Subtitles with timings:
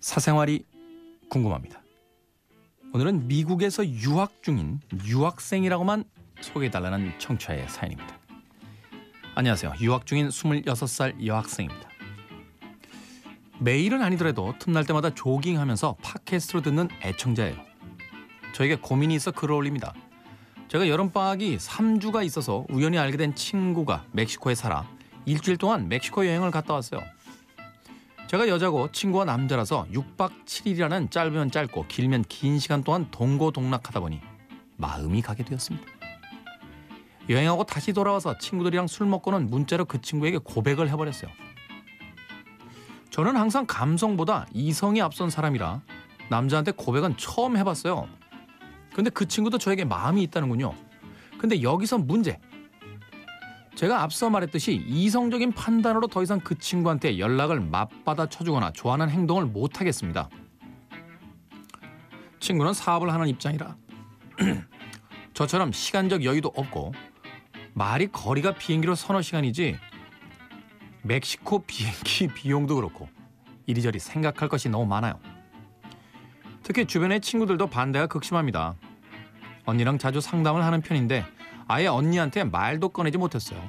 [0.00, 0.64] 사생활이
[1.28, 1.82] 궁금합니다.
[2.92, 6.04] 오늘은 미국에서 유학 중인 유학생이라고만
[6.40, 8.18] 소개해달라는 청취자의 사연입니다.
[9.34, 9.74] 안녕하세요.
[9.80, 11.88] 유학 중인 26살 여학생입니다.
[13.60, 17.56] 매일은 아니더라도 틈날 때마다 조깅하면서 팟캐스트로 듣는 애청자예요.
[18.54, 19.92] 저에게 고민이 있어 글을 올립니다.
[20.68, 24.88] 제가 여름방학이 3주가 있어서 우연히 알게 된 친구가 멕시코에 살아
[25.26, 27.02] 일주일 동안 멕시코 여행을 갔다 왔어요.
[28.30, 34.20] 제가 여자고 친구가 남자라서 6박 7일이라는 짧으면 짧고 길면 긴 시간 동안 동고동락하다 보니
[34.76, 35.84] 마음이 가게 되었습니다.
[37.28, 41.28] 여행하고 다시 돌아와서 친구들이랑 술 먹고는 문자로 그 친구에게 고백을 해버렸어요.
[43.10, 45.80] 저는 항상 감성보다 이성이 앞선 사람이라
[46.28, 48.06] 남자한테 고백은 처음 해봤어요.
[48.94, 50.72] 근데 그 친구도 저에게 마음이 있다는군요.
[51.36, 52.38] 근데 여기서 문제.
[53.80, 59.80] 제가 앞서 말했듯이 이성적인 판단으로 더 이상 그 친구한테 연락을 맞받아 쳐주거나 좋아하는 행동을 못
[59.80, 60.28] 하겠습니다.
[62.40, 63.74] 친구는 사업을 하는 입장이라
[65.32, 66.92] 저처럼 시간적 여유도 없고
[67.72, 69.78] 말이 거리가 비행기로 서너 시간이지
[71.00, 73.08] 멕시코 비행기 비용도 그렇고
[73.64, 75.18] 이리저리 생각할 것이 너무 많아요.
[76.62, 78.74] 특히 주변의 친구들도 반대가 극심합니다.
[79.64, 81.39] 언니랑 자주 상담을 하는 편인데
[81.70, 83.62] 아예 언니한테 말도 꺼내지 못했어요.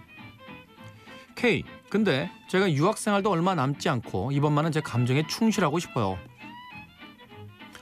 [1.35, 6.17] K, 근데 제가 유학 생활도 얼마 남지 않고 이번만은 제 감정에 충실하고 싶어요.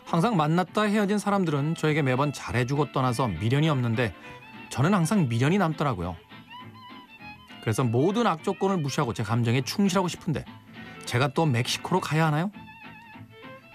[0.06, 4.14] 항상 만났다 헤어진 사람들은 저에게 매번 잘해주고 떠나서 미련이 없는데
[4.70, 6.18] 저는 항상 미련이 남더라고요.
[7.62, 10.44] 그래서 모든 악조건을 무시하고 제 감정에 충실하고 싶은데
[11.06, 12.52] 제가 또 멕시코로 가야 하나요?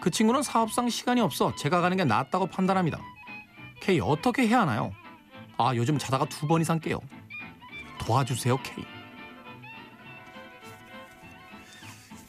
[0.00, 2.98] 그 친구는 사업상 시간이 없어 제가 가는 게 낫다고 판단합니다.
[3.80, 4.92] K 어떻게 해야 하나요?
[5.58, 7.00] 아, 요즘 자다가 두 번 이상 깨요.
[7.98, 8.84] 도와주세요, K.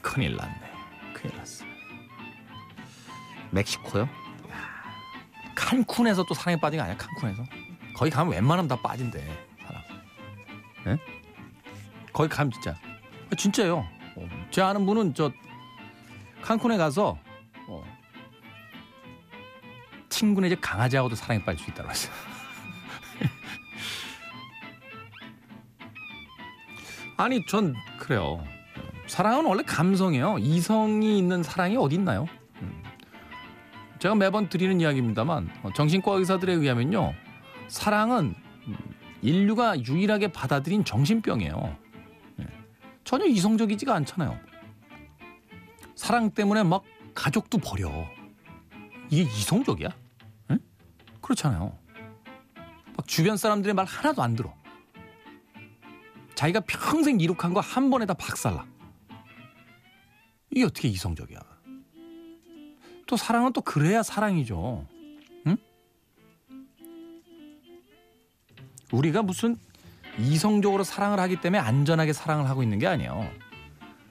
[0.00, 0.54] 큰일 났네.
[1.12, 1.64] 큰일 났어.
[3.50, 4.08] 멕시코요?
[5.54, 6.96] 칸쿤에서 또 사랑에 빠진 거 아니야?
[6.96, 7.44] 칸쿤에서?
[7.94, 9.18] 거기 가면 웬만하면 다 빠진대.
[9.60, 9.82] 사람.
[10.86, 10.98] 예?
[12.12, 12.70] 거기 가면 진짜.
[13.32, 13.78] 아, 진짜요.
[14.16, 15.32] 어, 제 아는 분은 저
[16.42, 17.18] 칸쿤에 가서
[17.68, 17.84] 어,
[20.08, 22.14] 친구네 집 강아지하고도 사랑에 빠질 수 있다고 했어요.
[27.16, 28.44] 아니 전 그래요.
[29.06, 30.38] 사랑은 원래 감성이에요.
[30.38, 32.26] 이성이 있는 사랑이 어디 있나요?
[32.60, 32.82] 음.
[33.98, 37.14] 제가 매번 드리는 이야기입니다만 어, 정신과 의사들에 의하면요.
[37.68, 38.34] 사랑은
[39.22, 41.76] 인류가 유일하게 받아들인 정신병이에요.
[42.40, 42.46] 예.
[43.04, 44.38] 전혀 이성적이지가 않잖아요.
[45.94, 46.84] 사랑 때문에 막
[47.14, 47.90] 가족도 버려.
[49.08, 49.88] 이게 이성적이야?
[50.50, 50.58] 응?
[51.22, 51.76] 그렇잖아요.
[52.96, 54.52] 막 주변 사람들의 말 하나도 안 들어.
[56.36, 58.64] 자기가 평생 이룩한 거 한 번에 다 박살나.
[60.50, 61.40] 이게 어떻게 이성적이야?
[63.06, 64.86] 또 사랑은 또 그래야 사랑이죠.
[65.46, 65.56] 응?
[68.92, 69.56] 우리가 무슨
[70.18, 73.28] 이성적으로 사랑을 하기 때문에 안전하게 사랑을 하고 있는 게 아니에요.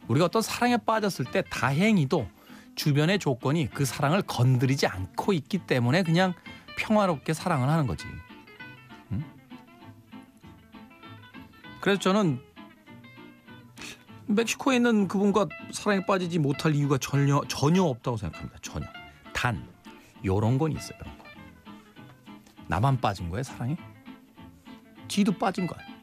[0.07, 2.27] 우리가 어떤 사랑에 빠졌을 때 다행히도
[2.75, 6.33] 주변의 조건이 그 사랑을 건드리지 않고 있기 때문에 그냥
[6.77, 8.05] 평화롭게 사랑을 하는 거지.
[11.85, 12.41] 그래서 저는
[14.25, 18.57] 멕시코에 있는 그분과 사랑에 빠지지 못할 이유가 전혀 전혀 없다고 생각합니다.
[18.63, 18.87] 전혀.
[19.35, 19.69] 단
[20.25, 20.97] 요런 건 있어요.
[20.99, 21.25] 이런 거.
[22.65, 23.77] 나만 빠진 거야 사랑에?
[25.07, 25.95] 지도 빠진 거 아니야.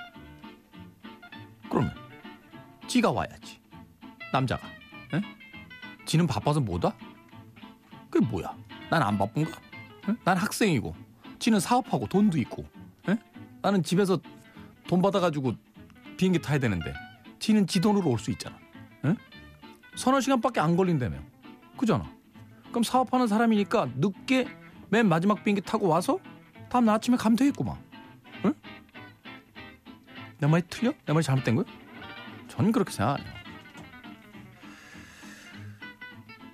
[1.69, 1.93] 그러면
[2.87, 3.61] 지가 와야지.
[4.33, 4.65] 남자가.
[5.15, 5.21] 에?
[6.07, 6.95] 지는 바빠서 못 와?
[8.09, 8.57] 그게 뭐야?
[8.89, 9.51] 난 안 바쁜가?
[10.11, 10.15] 에?
[10.23, 10.95] 난 학생이고
[11.41, 12.65] 지는 사업하고 돈도 있고
[13.09, 13.19] 에?
[13.63, 14.21] 나는 집에서
[14.87, 15.55] 돈 받아가지고
[16.23, 16.95] 비행기 타야 되는데
[17.41, 18.57] 지는 지 돈으로 올 수 있잖아.
[19.05, 19.15] 에?
[19.97, 21.19] 서너 시간밖에 안 걸린다며.
[21.77, 22.09] 그잖아.
[22.71, 24.47] 그럼 사업하는 사람이니까 늦게
[24.89, 26.21] 맨 마지막 비행기 타고 와서
[26.71, 27.77] 다음 날 아침에 가면 되겠구만.
[28.45, 28.55] 응?
[30.39, 30.93] 내 말이 틀려?
[31.07, 31.65] 내 말이 잘못된 거야?
[32.47, 33.33] 전 그렇게 생각 안 해요.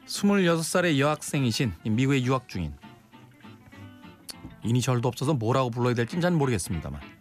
[0.06, 2.75] 26살의 여학생이신 미국에 유학 중인
[4.65, 7.18] 이니셜도 없어서 뭐라고 불러야 될진 잘 모르겠습니다만 네.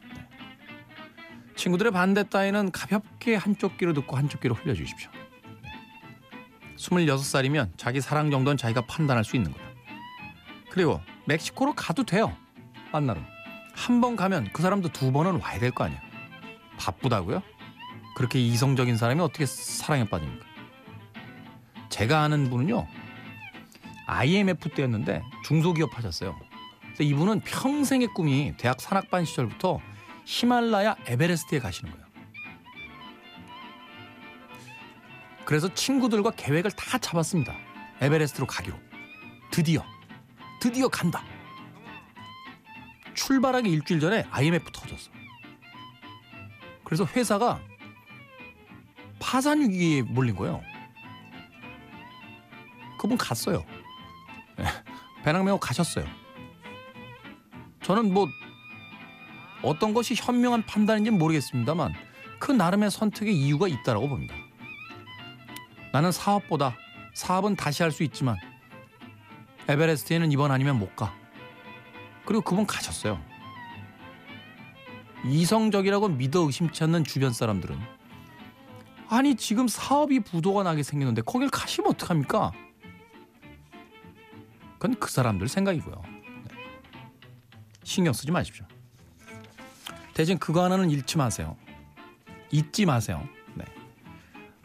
[1.57, 5.09] 친구들의 반대 따위는 가볍게 한쪽 귀로 듣고 한쪽 귀로 흘려주십시오.
[5.63, 5.71] 네.
[6.77, 9.67] 26살이면 자기 사랑 정도는 자기가 판단할 수 있는 거예요.
[10.69, 12.35] 그리고 멕시코로 가도 돼요.
[12.91, 13.19] 만나러.
[13.73, 15.99] 한 번 가면 그 사람도 두 번은 와야 될 거 아니야.
[16.79, 17.41] 바쁘다고요?
[18.15, 20.45] 그렇게 이성적인 사람이 어떻게 사랑에 빠집니까?
[21.89, 22.87] 제가 아는 분은요.
[24.07, 26.35] IMF 때였는데 중소기업 하셨어요.
[26.99, 29.79] 이분은 평생의 꿈이 대학 산악반 시절부터
[30.27, 32.05] 히말라야 에베레스트에 가시는 거예요.
[35.45, 37.55] 그래서 친구들과 계획을 다 잡았습니다.
[38.01, 38.77] 에베레스트로 가기로.
[39.49, 39.85] 드디어
[40.59, 41.23] 드디어 간다.
[43.13, 45.09] 출발하기 일주일 전에 IMF 터졌어.
[46.83, 47.61] 그래서 회사가
[49.19, 50.61] 파산 위기에 몰린 거예요.
[52.99, 53.65] 그분 갔어요.
[54.57, 54.65] 네,
[55.23, 56.05] 배낭 메고 가셨어요.
[57.81, 58.27] 저는 뭐
[59.63, 61.93] 어떤 것이 현명한 판단인지는 모르겠습니다만
[62.39, 64.35] 그 나름의 선택의 이유가 있다라고 봅니다.
[65.93, 66.75] 나는 사업보다
[67.13, 68.37] 사업은 다시 할 수 있지만
[69.67, 71.13] 에베레스트에는 이번 아니면 못 가.
[72.25, 73.19] 그리고 그분 가셨어요.
[75.25, 77.77] 이성적이라고 믿어 의심치 않는 주변 사람들은
[79.09, 82.51] 아니 지금 사업이 부도가 나게 생겼는데 거길 가시면 어떡합니까?
[84.73, 86.01] 그건 그 사람들 생각이고요.
[86.03, 86.55] 네.
[87.83, 88.65] 신경 쓰지 마십시오.
[90.17, 91.55] 대신 그거 하나는 잃지 마세요.
[92.49, 93.23] 잊지 마세요.
[93.53, 93.63] 네.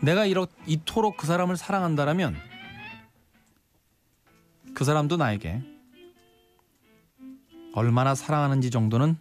[0.00, 2.34] 내가 이렇, 이토록 그 사람을 사랑한다라면
[4.74, 5.62] 그 사람도 나에게
[7.74, 9.18] 얼마나 사랑하는지 정도는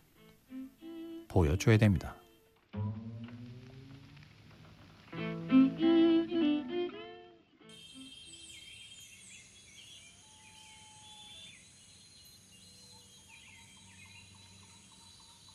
[1.27, 2.15] 보여줘야 됩니다.